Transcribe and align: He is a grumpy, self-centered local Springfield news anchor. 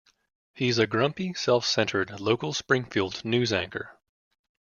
He 0.55 0.67
is 0.67 0.79
a 0.79 0.87
grumpy, 0.87 1.35
self-centered 1.35 2.19
local 2.19 2.53
Springfield 2.53 3.23
news 3.23 3.53
anchor. 3.53 3.99